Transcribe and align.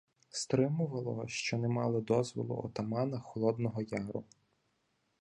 Стримувало, 0.29 1.27
що 1.27 1.57
не 1.57 1.67
мали 1.67 2.01
дозволу 2.01 2.61
отамана 2.65 3.19
Холодного 3.19 3.81
Яру. 3.81 4.23